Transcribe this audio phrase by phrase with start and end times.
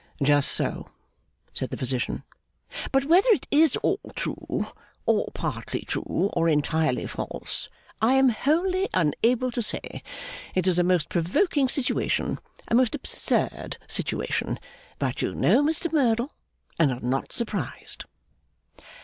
[0.19, 0.89] 'Just so,'
[1.53, 2.23] said Physician.
[2.91, 4.65] 'But whether it is all true,
[5.05, 7.69] or partly true, or entirely false,
[8.01, 10.01] I am wholly unable to say.
[10.55, 14.59] It is a most provoking situation, a most absurd situation;
[14.97, 16.33] but you know Mr Merdle,
[16.79, 18.05] and are not surprised.